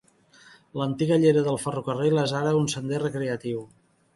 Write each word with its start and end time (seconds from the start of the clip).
L'antiga 0.81 1.19
llera 1.25 1.43
del 1.49 1.59
ferrocarril 1.65 2.23
és 2.25 2.33
ara 2.43 2.57
un 2.63 2.67
sender 2.77 3.03
recreatiu. 3.07 3.63